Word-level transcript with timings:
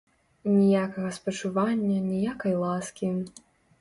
Ніякага 0.53 1.11
спачування, 1.17 1.99
ніякай 2.09 2.55
ласкі. 2.63 3.11